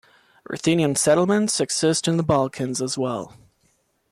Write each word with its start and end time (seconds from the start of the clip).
Ruthenian 0.49 0.95
settlements 0.95 1.59
exist 1.59 2.07
in 2.07 2.17
the 2.17 2.23
Balkans 2.23 2.81
as 2.81 2.97
well. 2.97 3.35